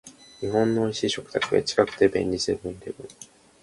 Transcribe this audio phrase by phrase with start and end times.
[0.39, 3.07] 日本の美味しい食卓へ、近くて便利、セブンイレブン